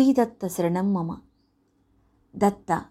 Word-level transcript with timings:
శ్రీదత్త 0.00 0.46
శరణం 0.46 0.94
మమ. 0.94 1.18
దత్త 2.36 2.84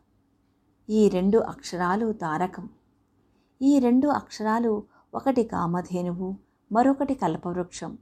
ఈ 0.90 1.10
రెండు 1.10 1.38
అక్షరాలు 1.38 2.14
తారకం. 2.14 2.70
ఈ 3.62 3.80
రెండు 3.80 4.08
అక్షరాలు 4.08 4.84
ఒకటి 5.14 5.44
కామధేనువు 5.44 6.36
మరొకటి 6.72 7.14
కల్పవృక్షం. 7.14 7.98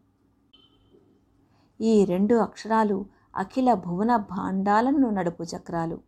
ఈ 1.81 2.05
రెండు 2.05 2.35
అక్షరాలు 2.35 3.05
అఖిల 3.35 3.73
భువన 3.73 4.15
భాండాలను 4.15 5.09
నడుపు 5.09 5.43
చక్రాలు. 5.43 5.99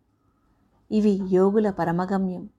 ఇవి 0.91 1.11
యోగుల 1.11 1.69
పరమగమ్యం. 1.69 2.49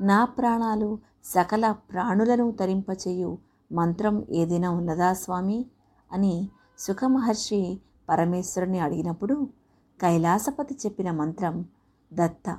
నా 0.00 0.24
ప్రాణాలు 0.24 0.98
సకల 1.24 1.72
ప్రాణులను 1.72 2.52
తరింపచేయు 2.52 3.38
మంత్రం 3.72 4.26
ఏదైనా 4.30 4.70
ఉన్నదా 4.70 5.12
స్వామి? 5.12 5.66
అని 6.12 6.48
సుఖమహర్షి 6.78 7.80
పరమేశ్వరుని 8.08 8.78
అడిగినప్పుడు 8.78 9.57
కైలాసపతి 10.00 10.74
చెప్పిన 10.74 11.10
మంత్రం 11.10 11.64
దత్త. 12.12 12.58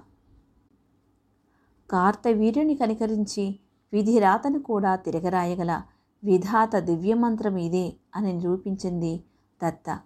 కార్తవీర్యుని 1.89 2.75
కనికరించి 2.75 3.59
విధిరాతను 3.93 4.59
కూడా 4.59 4.95
తిరగరాయగల 4.95 5.81
విధాత 6.23 6.75
దివ్యమంత్రం 6.75 7.57
ఇదే 7.57 7.93
అని 8.15 8.33
నిరూపించింది 8.33 9.23
దత్త. 9.63 9.99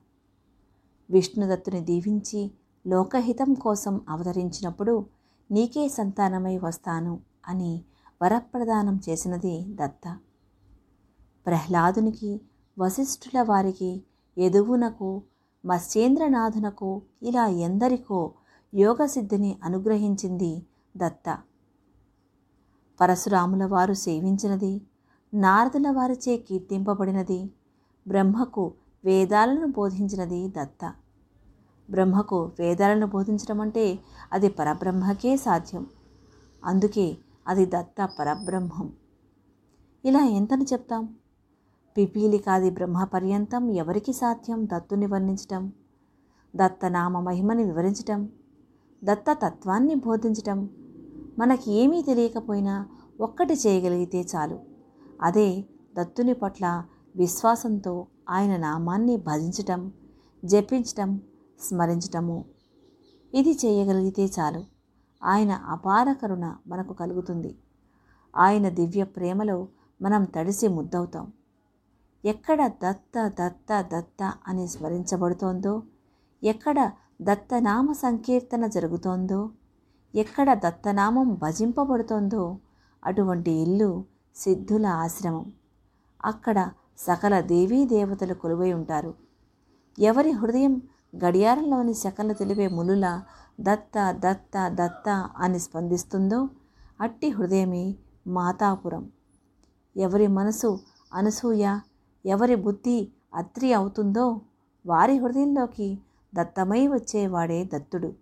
విష్ణుదత్తుని 1.10 1.82
దీవించి 1.82 2.52
లోకహితం 2.88 3.54
కోసం 3.54 4.02
అవతరించినప్పుడు 4.10 5.06
నీకే 5.52 5.88
సంతానమై 5.88 6.58
వస్తాను 6.58 7.20
అని 7.48 7.84
వరప్రదానం 8.22 9.02
చేసినది 9.10 9.66
దత్త. 9.70 10.20
ప్రహ్లాదునికి 11.46 12.42
వశిష్ఠుల 12.80 13.42
వారికి 13.42 14.04
ఎదువునకు 14.38 15.22
మత్స్యేంద్రనాథునకు 15.66 17.02
ఇలా 17.24 17.48
ఎందరికో 17.48 18.32
యోగసిద్ధిని 18.74 19.58
అనుగ్రహించింది 19.64 20.64
దత్త. 20.98 21.38
పరశురాముల 23.02 23.66
వారు 23.66 23.94
సేవించినది 23.94 24.82
నారదుల 25.34 25.90
వారిచే 25.90 26.38
కీర్తింపబడినది 26.38 27.52
బ్రహ్మకు 28.08 28.74
వేదాలను 29.06 29.68
బోధించినది 29.68 30.48
దత్త. 30.48 30.94
బ్రహ్మకు 31.90 32.52
వేదాలను 32.60 33.08
బోధించడం 33.08 33.62
అంటే 33.62 34.00
అది 34.34 34.50
పరబ్రహ్మకే 34.50 35.38
సాధ్యం. 35.38 35.88
అందుకే 36.66 37.18
అది 37.48 37.66
దత్త 37.66 38.10
పరబ్రహ్మం. 38.20 38.94
ఇలా 40.06 40.20
ఎంతని 40.20 40.64
చెప్తాం? 40.64 41.16
పిపీలికాది 41.98 42.70
బ్రహ్మ 42.70 43.04
పర్యంతం 43.04 43.72
ఎవరికి 43.72 44.14
సాధ్యం? 44.14 44.66
దత్తుని 44.66 45.06
వర్ణించటం. 45.06 45.72
దత్తనామ 46.56 47.20
మహిమని 47.20 47.64
వివరించటం. 47.64 48.30
దత్త 49.04 49.26
తత్వాన్ని 49.34 49.96
బోధించటం. 49.96 50.70
మనకి 51.40 51.72
ఏమీ 51.72 52.02
తెలియకపోయినా 52.02 52.88
ఒక్కటి 53.22 53.54
చేయగలిగితే 53.54 54.22
చాలు. 54.36 54.60
అదే 55.22 55.66
దత్తుని 55.96 56.34
పట్ల 56.34 56.84
విశ్వాసంతో 57.16 58.08
ఆయన 58.30 58.58
నామాన్ని 58.58 59.18
భజించటం 59.18 59.92
జపించటం 60.46 61.22
స్మరించటము. 61.60 62.46
ఇది 63.34 63.52
చేయగలిగితే 63.52 64.26
చాలు. 64.26 64.64
ఆయన 65.24 65.52
అపార 65.52 66.14
కరుణ 66.14 66.56
మనకు 66.68 66.94
కలుగుతుంది. 66.94 67.56
ఆయన 68.38 68.70
దివ్య 68.70 69.04
ప్రేమలో 69.04 69.68
మనం 70.02 70.24
తడిసి 70.24 70.68
ముద్దవుతాం. 70.68 71.34
ఎక్కడ 72.26 72.68
దత్త 72.68 73.28
దత్త 73.28 73.82
దత్త 73.82 74.34
అని 74.48 74.68
స్మరించబడుతోందో? 74.68 75.84
ఎక్కడ 76.44 76.92
దత్తనామ 77.22 77.92
సంకీర్తన 77.92 78.68
జరుగుతోందో? 78.68 79.50
ఎక్కడ 80.16 80.54
దత్తనామం 80.54 81.34
భజింపబడుతోందో? 81.34 82.58
అటువంటి 83.06 83.52
ఇల్లు 83.52 84.06
సిద్ధుల 84.36 84.86
ఆశ్రమం. 84.86 85.54
అక్కడ 86.26 86.72
సకల 86.98 87.40
దేవీ 87.40 87.86
దేవతలు 87.86 88.34
కొలువై 88.34 88.74
ఉంటారు. 88.74 89.14
ఎవరి 90.00 90.32
హృదయం 90.32 90.82
గడియారంలోని 91.26 91.94
శకలు 91.94 92.34
తెలివే 92.34 92.68
ములుల 92.68 93.24
దత్త 93.62 94.12
దత్త 94.12 94.68
దత్త 94.68 95.30
అని 95.38 95.60
స్పందిస్తుందో? 95.60 96.50
అట్టి 97.02 97.30
హృదయమే 97.30 97.96
మాతాపురం. 98.28 99.10
ఎవరి 99.98 100.28
మనసు 100.28 100.80
అనసూయ 101.14 101.80
ఎవరి 102.26 102.56
బుద్ధి 102.56 103.12
అత్రి 103.36 103.74
అవుతుందో 103.74 104.42
వారి 104.86 105.18
హృదయంలోకి 105.18 106.00
దత్తమై 106.36 106.88
వచ్చేవాడే 106.88 107.70
దత్తుడు. 107.74 108.14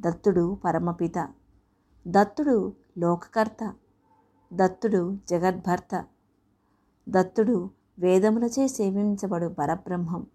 దత్తుడు 0.00 0.58
పరమపిత. 0.64 1.28
దత్తుడు 2.08 2.72
లోకకర్త. 2.98 3.74
దత్తుడు 4.52 5.18
జగద్భర్త. 5.28 6.04
దత్తుడు 7.08 7.70
వేదములచే 7.98 8.68
సేవించబడు 8.68 9.46
పరబ్రహ్మం. 9.46 10.26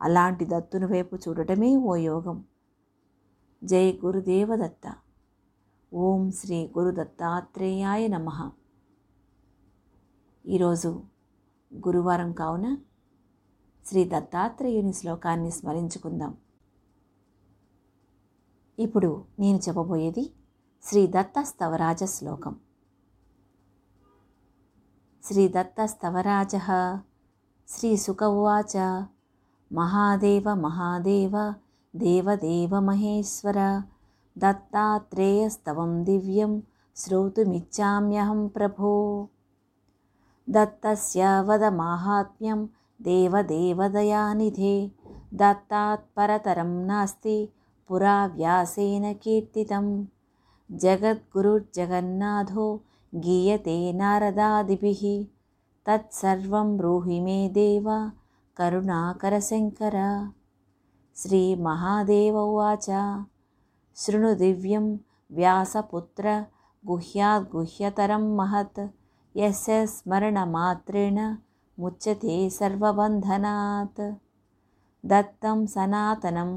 అలాంటి 0.00 0.44
దత్తుని 0.44 0.86
వైపు 0.86 1.16
చూడటమే 1.16 1.76
ఓ 1.76 1.94
యోగం. 1.94 2.44
జై 3.64 4.00
గురుదేవదత్త. 4.04 4.94
ఓం 5.94 6.30
శ్రీ 6.30 6.72
గురు 6.78 6.94
దత్తాత్రేయాయ 6.94 8.08
నమ. 8.08 8.50
ఈరోజు 10.46 11.13
గురువారం 11.76 12.32
కావున 12.32 12.76
శ్రీ 13.86 14.04
దత్తాత్రేయుని 14.04 14.92
శ్లోకాన్ని 14.92 15.50
స్మరించుకుందాం. 15.50 16.36
ఇప్పుడు 18.78 19.24
నేను 19.38 19.58
చెప్పబోయేది 19.58 20.32
శ్రీ 20.82 21.06
దత్త 21.06 21.42
స్తవరాజ 21.42 22.04
శ్లోకం. 22.04 22.56
శ్రీ 25.22 25.48
దత్త 25.48 25.86
స్తవరాజ 25.86 26.56
శ్రీ 27.68 27.96
సుఖవాచ 27.96 29.06
మహాదేవ 29.72 30.54
మహాదేవ 30.54 31.54
దేవదేవ 31.96 32.80
మహేశ్వర 32.80 33.82
దత్తాత్రేయస్తవం 34.38 36.04
దివ్యం 36.04 36.62
శ్రోతుమిచ్చామ్యహం 36.96 38.46
ప్రభో 38.46 39.28
दत्तस्य 40.48 41.40
वदमाहात्म्यं 41.40 42.66
देवदेवदयानिधे। 43.02 44.92
दत्तात् 45.34 46.16
परतरं 46.16 46.66
नास्ति 46.66 47.52
पुरा 47.88 48.26
व्यासेन 48.26 49.14
कीर्तितं 49.14 50.06
जगद्गुरुर्जगन्नाथो 50.70 52.82
गीयते 53.14 53.92
नारदादिभिः। 53.92 55.26
तत्सर्वं 55.86 56.76
ब्रूहि 56.76 57.20
मे 57.20 57.48
देव 57.48 58.10
करुणाकरशङ्कर। 58.56 60.30
श्रीमहादेव 61.16 62.38
उवाच। 62.38 62.86
शृणु 63.96 64.34
दिव्यं 64.34 64.96
व्यासपुत्र 65.32 66.44
गुह्याद्गुह्यतरं 66.86 68.36
महत्। 68.36 68.80
यस्य 69.36 69.86
स्मरणमात्रेण 69.86 71.18
मुच्यते 71.82 72.34
सर्वबन्धनात्। 72.58 74.00
दत्तं 75.10 75.64
सनातनं 75.74 76.50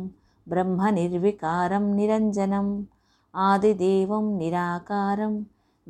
ब्रह्मनिर्विकारं 0.50 1.86
निरञ्जनम् 1.96 2.72
आदिदेवं 3.48 4.26
निराकारं 4.38 5.34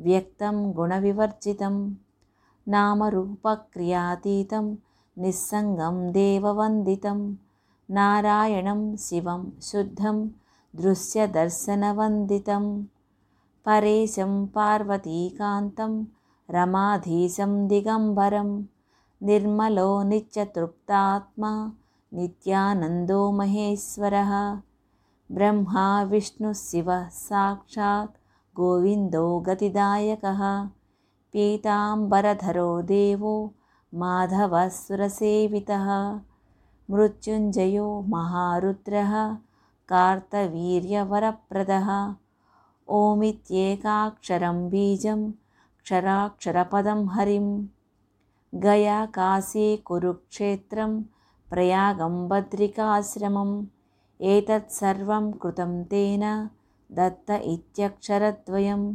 व्यक्तं 0.06 0.56
गुणविवर्जितं 0.76 1.76
नामरूपक्रियातीतं 2.74 4.66
निस्सङ्गं 5.22 5.96
देववन्दितं 6.18 7.20
नारायणं 7.96 8.82
शिवं 9.06 9.42
शुद्धं 9.70 10.18
दृश्यदर्शनवन्दितं 10.80 12.64
परेशं 13.66 14.32
पार्वतीकान्तं 14.56 15.92
रमाधीशं 16.50 17.68
दिगम्बरं। 17.68 18.64
निर्मलो 19.22 20.02
नित्यतृप्तात्मा 20.02 21.72
नित्यानन्दो 22.14 23.32
महेश्वरः। 23.32 24.20
ब्रह्मा 24.20 24.62
ब्रह्माविष्णुशिवः 25.30 27.08
साक्षात् 27.08 28.10
गोविन्दो 28.56 29.40
गतिदायकः। 29.40 30.68
पीताम्बरधरो 31.32 32.82
देवो 32.82 33.54
माधवसुरसेवितः। 33.94 36.20
मृत्युञ्जयो 36.90 38.04
महारुद्रः 38.08 39.36
कार्तवीर्यवरप्रदः। 39.88 42.14
ओमित्येकाक्षरं 42.88 44.68
बीजं 44.68 45.30
क्षराक्षरपदं 45.84 47.08
हरिं। 47.08 47.66
गया 48.54 49.06
काशी 49.06 49.76
कुरुक्षेत्रं 49.76 51.02
प्रयागम्भद्रिकाश्रमम् 51.50 53.66
एतत् 54.20 54.72
सर्वं 54.72 55.32
कृतं 55.32 55.84
तेन 55.84 56.48
दत्त 56.92 57.30
इत्यक्षरद्वयं 57.30 58.94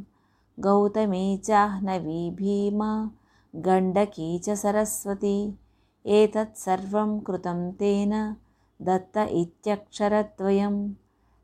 गौतमी 0.60 1.38
चाह्नवी 1.38 2.32
भीमा 2.32 3.10
गण्डकी 3.56 4.40
च 4.40 4.50
सरस्वती। 4.50 5.58
एतत् 6.06 6.58
सर्वं 6.58 7.20
कृतं 7.20 7.72
तेन 7.72 8.36
दत्त 8.82 9.18
इत्यक्षरद्वयं 9.18 10.94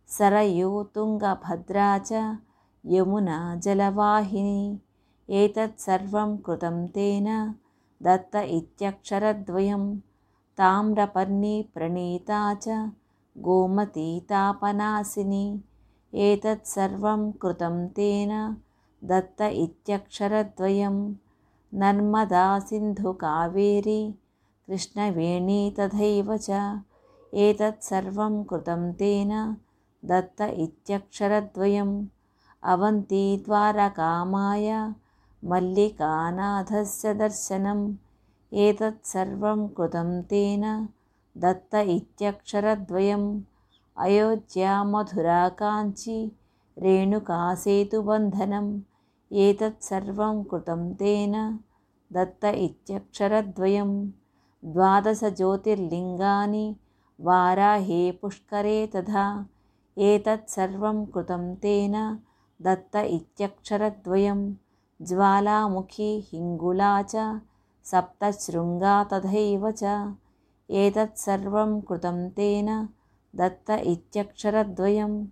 सरयुतुङ्गभद्रा 0.07 1.97
च 1.97 2.37
यमुना 2.85 3.55
जलवाहिनी। 3.55 4.79
एतत्सर्वं 5.29 6.37
कृतं 6.37 6.87
तेन 6.87 7.53
दत्त 8.03 8.35
इत्यक्षरद्वयं। 8.35 9.97
ताम्रपर्णी 10.57 11.69
प्रणीता 11.73 12.53
च 12.53 12.65
गोमती 13.37 14.19
तापनासिनी। 14.19 15.61
एतत्सर्वं 16.13 17.31
कृतं 17.31 17.87
तेन 17.87 18.57
दत्त 19.03 19.41
इत्यक्षरद्वयं। 19.41 21.13
नर्मदा 21.73 22.59
सिन्धुकावेरी 22.59 24.11
कृष्णवेणी 24.67 25.75
तथैव 25.79 26.37
च। 26.37 26.49
एतत्सर्वं 27.33 28.43
कृतं 28.43 28.91
तेन 28.91 29.55
दत्त 30.05 30.41
इत्यक्षरद्वयम् 30.41 32.05
अवन्ती 32.63 33.37
द्वारकामाय 33.45 34.93
मल्लिकानाथस्य 35.45 37.13
दर्शनम्। 37.13 37.93
एतत्सर्वं 38.53 39.67
कृतं 39.67 40.21
तेन 40.21 40.89
दत्त 41.37 41.75
इत्यक्षरद्वयम्। 41.75 43.41
अयोध्या 43.97 44.83
मधुराकाञ्ची 44.83 46.37
रेणुकासेतुबन्धनम्। 46.77 48.79
एतत्सर्वं 49.31 50.43
कृतं 50.43 50.93
तेन 50.93 51.59
दत्त 52.13 52.45
इत्यक्षरद्वयं 52.45 54.09
द्वादशज्योतिर्लिङ्गानि 54.65 56.75
वाराहे 57.21 58.11
पुष्करे 58.11 58.87
तथा। 58.87 59.45
एतत्सर्वं 59.97 61.05
कृतं 61.05 61.55
तेन 61.55 62.19
दत्त 62.61 62.95
इत्यक्षरद्वयं 62.95 64.53
ज्वालामुखी 65.01 66.09
हिङ्गुला 66.29 67.01
च 67.01 67.13
सप्तशृङ्गा 67.91 68.95
तथैव 69.03 69.71
च। 69.71 69.83
एतत्सर्वं 70.69 71.71
कृतं 71.81 72.17
तेन 72.29 72.69
दत्त 73.35 73.69
इत्यक्षरद्वयम्। 73.69 75.27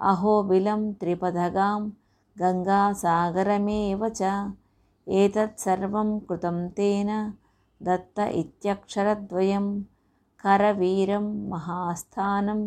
अहोबिलं 0.00 0.92
त्रिपदगां 0.92 1.80
गङ्गासागरमेव 2.40 4.08
च। 4.08 4.22
एतत्सर्वं 5.08 6.18
कृतं 6.18 6.68
तेन 6.68 7.10
दत्त 7.82 8.18
इत्यक्षरद्वयं 8.18 9.66
करवीरं 10.44 11.26
महास्थानं 11.48 12.60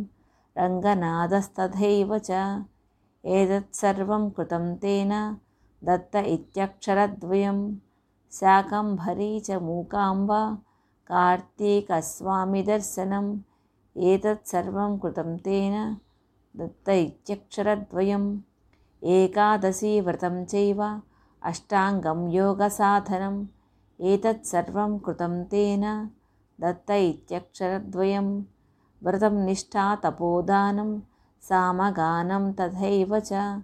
रङ्गनाथस्तथैव 0.58 2.18
च। 2.18 2.32
एतत्सर्वं 3.26 4.30
कृतं 4.30 4.76
तेन 4.76 5.14
दत्त 5.84 6.16
इत्यक्षरद्वयं। 6.16 7.76
शाकम्भरी 8.32 9.40
च 9.40 9.52
मूकाम्बा 9.52 10.58
कार्तीकस्वामिदर्शनम्। 11.08 13.40
एतत्सर्वं 13.98 15.00
कृतं 15.00 15.38
तेन। 15.38 15.98
दत्त 16.58 16.90
इत्यक्षरद्वयम्। 16.90 18.40
एकादशीव्रतं 19.04 20.46
चैव। 20.46 21.02
अष्टाङ्गं 21.44 22.30
योगसाधनम्। 22.30 23.46
एतत्सर्वं 24.02 25.00
कृतं 25.00 25.44
तेन। 25.44 26.10
दत्त 26.62 26.92
इत्यक्षरद्वयं 26.92 28.44
व्रतं 29.04 29.46
निष्ठा 29.46 29.96
तपोदानं। 29.96 31.00
सामगानं 31.42 32.54
तथैव 32.54 33.20
च 33.20 33.62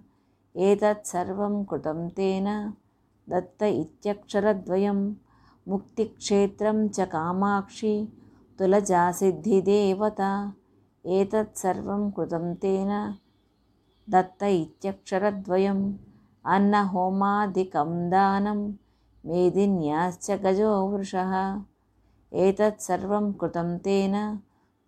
एतत्सर्वं 0.56 1.64
कृतं 1.64 2.08
तेन 2.08 2.72
दत्त 3.30 3.62
इत्यक्षरद्वयं 3.62 5.12
मुक्तिक्षेत्रं 5.68 6.88
च 6.88 7.00
कामाक्षी 7.00 8.08
तुलजासिद्धिदेवता। 8.58 10.52
एतत्सर्वं 11.04 12.10
कृतं 12.10 12.54
तेन 12.62 12.90
दत्त 14.12 14.42
इत्यक्षरद्वयम् 14.42 15.92
अन्नहोमादिकं 16.54 18.10
दानं 18.10 18.60
मेदिन्याश्च 19.26 20.30
गजो 20.44 20.72
वृषः 20.90 21.32
एतत्सर्वं 22.32 23.32
कृतं 23.40 23.68
तेन 23.84 24.14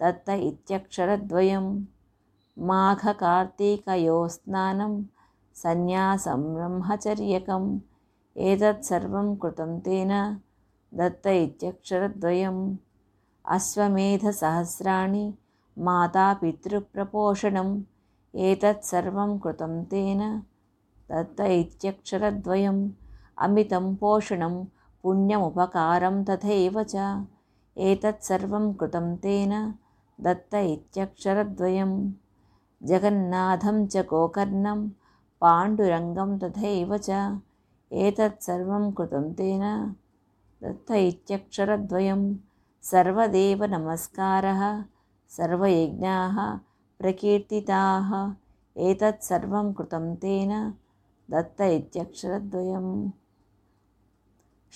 दत्त 0.03 0.29
इत्यक्षरद्वयम् 0.31 1.85
माघकार्तिकयोस्नानं 2.57 4.93
सन्न्यासं 5.55 6.55
ब्रह्मचर्यकम् 6.55 7.79
एतत्सर्वं 8.37 9.37
कृतं 9.37 9.81
तेन 9.81 10.41
दत्त 10.95 11.27
इत्यक्षरद्वयम्। 11.27 12.77
अश्वमेधसहस्राणि 13.47 15.35
मातापितृप्रपोषणम्। 15.79 17.83
एतत्सर्वं 18.35 19.39
कृतं 19.39 19.85
तेन 19.85 20.43
दत्त 21.11 21.41
इत्यक्षरद्वयम्। 21.41 22.91
अमितं 23.39 23.95
पोषणं 23.95 24.65
पुण्यमुपकारं 25.03 26.25
तथैव 26.25 26.83
च। 26.83 27.25
एतत्सर्वं 27.79 28.75
कृतं 28.75 29.17
तेन 29.17 29.75
दत्त 30.21 30.55
इत्यक्षरद्वयम्। 30.55 32.13
जगन्नाथं 32.83 33.87
च 33.87 33.97
गोकर्णं 33.97 34.89
पाण्डुरङ्गं 35.41 36.33
तथैव 36.43 36.97
च 37.07 37.11
एतत्सर्वं 38.07 38.91
कृतं 38.99 39.33
तेन 39.39 39.63
दत्त 40.63 40.91
इत्यक्षरद्वयं 40.91 42.23
सर्वदेवनमस्कारः 42.91 44.63
सर्वयज्ञाः 45.37 46.37
प्रकीर्तिताः 47.01 48.11
एतत्सर्वं 48.89 49.73
कृतं 49.79 50.15
तेन 50.23 50.53
दत्त 51.31 51.61
इत्यक्षरद्वयम्। 51.61 52.93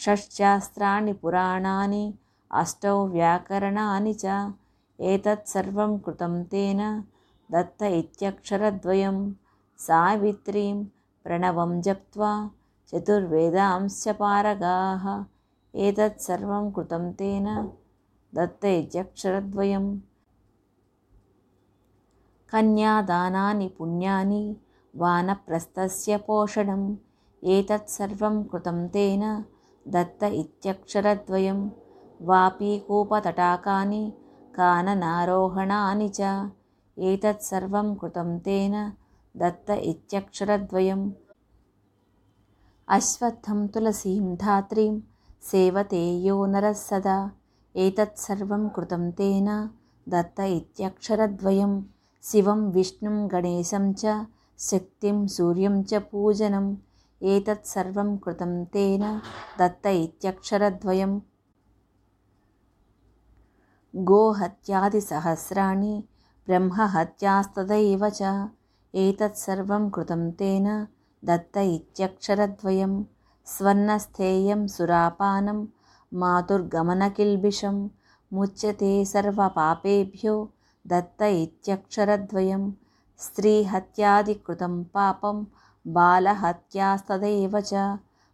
षट्शास्त्राणि 0.05 1.13
पुराणानि 1.23 2.05
अष्टौ 2.61 2.97
व्याकरणानि 3.15 4.15
च 4.25 4.25
एतत्सर्वं 5.13 5.97
कृतं 6.05 6.43
तेन 6.53 6.81
दत्त 7.53 7.83
इत्यक्षरद्वयं 7.83 9.19
सावित्रीं 9.79 10.85
प्रणवं 11.25 11.81
जप्त्वा 11.81 12.51
चतुर्वेदांश्च 12.93 14.09
पारगाः 14.09 15.25
एतत्सर्वं 15.75 16.71
कृतं 16.71 17.13
तेन 17.13 17.47
दत्त 18.35 18.65
इत्यक्षरद्वयं 18.65 19.99
कन्यादानानि 22.53 23.69
पुण्यानि 23.69 24.57
वानप्रस्थस्य 24.97 26.17
पोषणम्। 26.17 26.97
एतत्सर्वं 27.45 28.43
कृतं 28.43 28.89
तेन 28.89 29.45
दत्त 29.89 30.23
इत्यक्षरद्वयं 30.23 31.69
वापीकूपतटाकानि 32.21 34.13
काननारोहणानि 34.55 36.09
च। 36.09 36.21
एतत्सर्वं 36.99 37.95
कृतं 37.95 38.39
तेन 38.39 38.93
दत्त 39.37 39.71
इत्यक्षरद्वयम्। 39.71 41.11
अश्वत्थं 42.89 43.67
तुलसीं 43.67 44.37
धात्रीं 44.37 45.01
सेवते 45.43 46.27
यो 46.27 46.47
नरः 46.47 46.73
सदा। 46.73 47.31
एतत्सर्वं 47.77 48.69
कृतं 48.69 49.11
तेन 49.11 49.69
दत्त 50.09 50.41
इत्यक्षरद्वयं 50.41 51.83
शिवं 52.23 52.73
विष्णुं 52.73 53.29
गणेशं 53.33 53.93
च 53.93 54.27
शक्तिं 54.59 55.27
सूर्यं 55.27 55.83
च 55.83 55.95
पूजनम्। 55.95 56.77
एतत्सर्वं 57.23 58.17
कृतं 58.17 58.65
तेन 58.65 59.21
दत्त 59.59 59.87
इत्यक्षरद्वयं 59.87 61.19
गोहत्यादिसहस्राणि 63.95 66.05
ब्रह्महत्यास्तदैव 66.47 68.09
च 68.09 68.23
एतत्सर्वं 69.03 69.89
कृतं 69.95 70.23
तेन 70.41 70.67
दत्त 71.23 71.57
इत्यक्षरद्वयं 71.59 72.93
स्वर्णस्थेयं 73.47 74.67
सुरापानं 74.75 75.65
मातुर्गमनकिल्बिषं 76.13 77.81
मुच्यते 78.33 78.93
सर्वपापेभ्यो 79.13 80.35
दत्त 80.93 81.23
इत्यक्षरद्वयं 81.23 82.71
स्त्रीहत्यादिकृतं 83.21 84.83
पापं 84.95 85.43
बालहत्यास्तदेव 85.87 87.59
च 87.71 87.83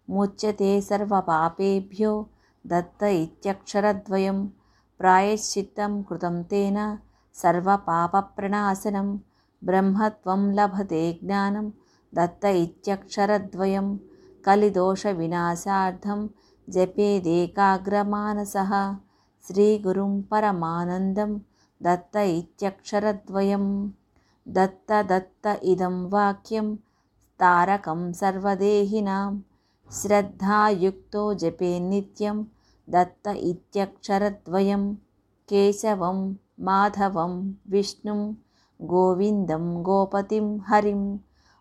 मुच्यते 0.08 0.70
सर्वपापेभ्यो 0.90 2.12
दत्त 2.64 3.02
इत्यक्षरद्वयं 3.22 4.46
प्रायश्चित्तं 5.00 6.00
कृतं 6.08 6.42
तेन 6.50 6.78
सर्वपापप्रणाशनं 7.36 9.16
ब्रह्मत्वं 9.68 10.42
लभते 10.58 11.02
ज्ञानं 11.24 11.66
दत्त 12.14 12.44
इत्यक्षरद्वयं 12.44 13.88
कलिदोषविनाशार्थं 14.46 16.20
जपेदेकाग्रमानसः 16.74 18.72
श्रीगुरुं 19.46 20.12
परमानन्दं 20.30 21.32
दत्त 21.82 22.16
इत्यक्षरद्वयं। 22.16 23.66
दत्त 24.56 24.90
दत्त 25.10 25.46
इदं 25.72 25.96
वाक्यं 26.10 26.68
तारकं 27.40 28.00
सर्वदेहिनां 28.20 29.32
श्रद्धायुक्तो 29.90 31.22
जपे 31.42 31.72
नित्यं 31.88 32.36
दत्त 32.88 33.28
इत्यक्षरद्वयं 33.50 34.84
केशवं 35.52 36.18
माधवं 36.68 37.32
विष्णुं 37.70 38.20
गोविन्दं 38.80 39.82
गोपतिं 39.82 40.58
हरिं। 40.66 41.18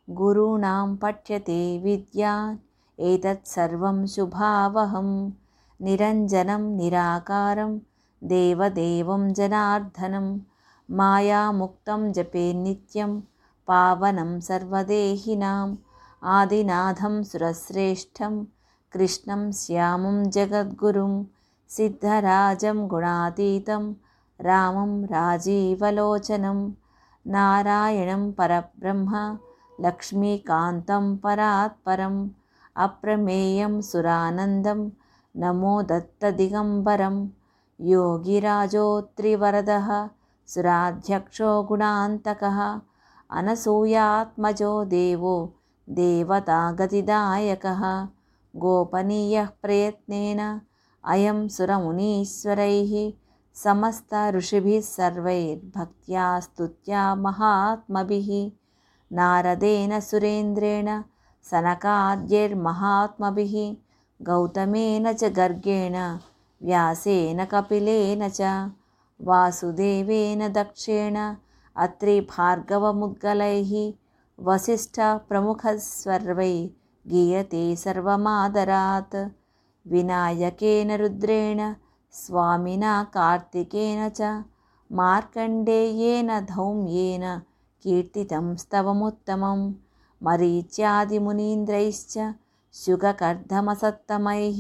गुरूणां 0.10 0.96
पठ्यते 0.96 1.80
विद्यान् 1.80 2.58
एतत्सर्वं 3.00 4.08
शुभावहं। 4.08 5.32
निरञ्जनं 5.82 6.78
निराकारं 6.78 7.80
देवदेवं 8.24 9.34
जनार्दनं। 9.34 10.40
मायामुक्तं 10.92 12.14
जपे 12.14 12.54
नित्यं 12.54 13.22
पावनं 13.68 14.40
सर्वदेहिनाम्। 14.40 15.78
आदिनाथं 16.24 17.24
सुरश्रेष्ठं 17.24 18.44
कृष्णं 18.92 19.52
श्यामं 19.52 20.30
जगद्गुरुं। 20.30 21.26
सिद्धराजं 21.70 22.88
गुणातीतं 22.88 23.94
रामं 24.42 25.04
राजीवलोचनं 25.04 26.72
नारायणं 27.28 28.32
परब्रह्म 28.32 29.38
लक्ष्मीकान्तं 29.86 31.16
परात्परम् 31.24 32.28
अप्रमेयं 32.86 33.82
सुरानन्दं 33.82 34.90
नमो 35.36 35.82
दत्तदिगम्बरं 35.92 37.18
योगिराजोत्रिवरदः 37.90 39.90
सुराध्यक्षो 40.54 41.64
गुणान्तकः 41.64 42.60
अनसूयात्मजो 43.40 44.86
देवो 44.86 45.36
देवतागतिदायकः। 45.90 47.84
गोपनीयः 48.56 49.48
प्रयत्नेन 49.62 50.60
अयं 51.04 51.48
सुरमुनीश्वरैः 51.48 53.12
समस्त 53.64 54.14
ऋषिभिः 54.36 54.82
सर्वैर्भक्त्या 54.82 56.40
स्तुत्या 56.40 57.16
महात्मभिः। 57.24 58.30
नारदेन 59.12 60.00
सुरेन्द्रेण 60.00 61.02
सनकाद्यैर्महात्मभिः। 61.46 63.56
गौतमेन 64.20 65.12
च 65.14 65.24
गर्गेण 65.40 65.96
व्यासेन 66.62 67.46
कपिलेन 67.46 68.30
च 68.30 68.42
वासुदेवेन 69.20 70.48
दक्षेण 70.54 71.18
अत्रिभार्गवमुद्गलैः 71.76 73.72
वसिष्ठप्रमुखस्वर्वै 74.40 76.56
गीयते 77.06 77.64
सर्वमादरात्। 77.76 79.16
विनायकेन 79.86 80.92
रुद्रेण 81.02 81.60
स्वामिना 82.22 82.94
कार्तिकेन 83.16 84.02
च 84.20 84.30
मार्कण्डेयेन 84.90 86.30
धौम्येन 86.52 87.26
कीर्तितं 87.86 88.46
स्तवमुत्तमं 88.64 89.60
मरीच्यादिमुनीन्द्रैश्च 90.22 92.16
शुगकर्धमसत्तमैः 92.76 94.60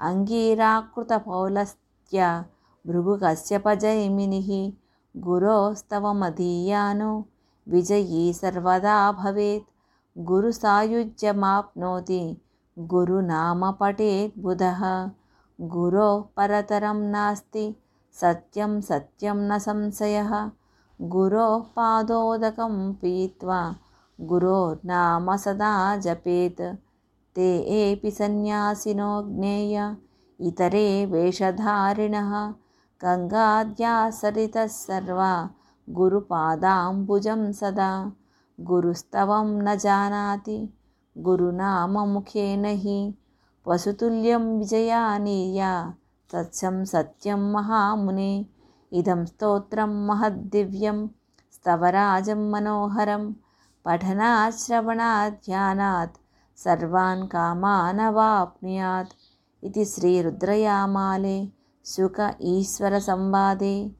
अङ्गीराकृतपौलस्त्या 0.00 2.28
भृगुकश्यपजैमिनिः 2.84 4.50
गुरोस्तवमधीयानो 5.14 7.12
विजयी 7.66 8.24
सर्वदा 8.40 8.96
भवेत् 9.22 9.66
गुरुसायुज्यमाप्नोति 10.16 12.20
गुरुनाम 12.76 13.62
पठेत् 13.80 14.38
बुधः 14.42 14.82
गुरोः 15.60 16.20
परतरं 16.36 17.10
नास्ति 17.10 17.76
सत्यं 18.12 18.80
सत्यं 18.80 19.34
न 19.34 19.58
संशयः। 19.58 20.50
गुरोः 21.00 21.62
पादोदकं 21.62 22.94
पीत्वा 22.94 23.76
गुरोर्नाम 24.20 25.36
सदा 25.36 25.96
जपेत्। 25.96 26.62
ते 27.34 27.58
एपि 27.58 28.10
सन्न्यासिनो 28.10 29.22
ज्ञेय 29.22 29.96
इतरे 30.40 31.06
वेषधारिणः। 31.06 32.50
गङ्गाद्या 33.04 34.10
सरितः 34.10 34.66
सर्वा 34.66 35.50
गुरुपादाम्बुजं 35.90 37.52
सदा। 37.52 38.12
गुरुस्तवं 38.60 39.62
न 39.62 39.76
जानाति 39.76 40.74
गुरुनाममुखेन 41.18 42.64
हि 42.64 43.14
वसुतुल्यं 43.68 44.58
विजयानीया 44.58 45.94
तत्सं 46.32 46.84
सत्यं 46.84 47.52
महामुने। 47.52 48.46
इदं 48.92 49.24
स्तोत्रं 49.24 50.06
महद्दिव्यं 50.06 51.08
स्तवराजं 51.52 52.50
मनोहरं। 52.50 53.32
पठनाश्रवणाध्यानात् 53.84 56.16
सर्वान् 56.56 57.28
कामानवाप्नुयात्। 57.28 59.08
इति 59.64 59.84
श्रीरुद्रयामाले 59.84 61.48
शुक 61.86 62.36
ईश्वरसंवादे 62.42 63.90